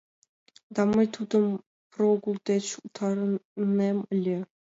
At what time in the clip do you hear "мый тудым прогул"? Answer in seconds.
0.93-2.35